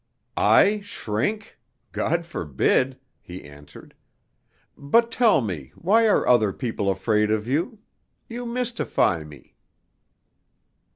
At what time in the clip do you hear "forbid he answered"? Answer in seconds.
2.25-3.93